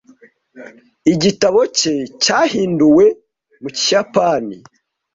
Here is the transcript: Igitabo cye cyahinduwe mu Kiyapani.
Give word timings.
Igitabo 1.13 1.59
cye 1.77 1.93
cyahinduwe 2.23 3.05
mu 3.61 3.69
Kiyapani. 3.77 4.57